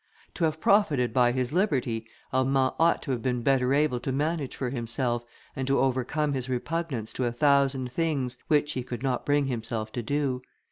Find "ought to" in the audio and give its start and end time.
2.79-3.11